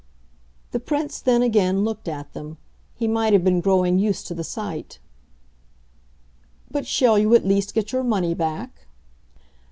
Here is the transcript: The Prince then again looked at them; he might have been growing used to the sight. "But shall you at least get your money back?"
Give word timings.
The 0.71 0.79
Prince 0.79 1.21
then 1.21 1.43
again 1.43 1.83
looked 1.83 2.07
at 2.07 2.33
them; 2.33 2.57
he 2.95 3.07
might 3.07 3.33
have 3.33 3.43
been 3.43 3.61
growing 3.61 3.99
used 3.99 4.25
to 4.25 4.33
the 4.33 4.43
sight. 4.43 4.97
"But 6.71 6.87
shall 6.87 7.19
you 7.19 7.35
at 7.35 7.45
least 7.45 7.75
get 7.75 7.91
your 7.91 8.03
money 8.03 8.33
back?" 8.33 8.87